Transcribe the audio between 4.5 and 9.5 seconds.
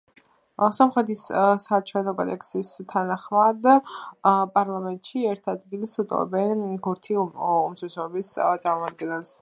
პარლამენტში ერთ ადგილს უტოვებენ ქურთი უმცირესობის წარმომადგენელს.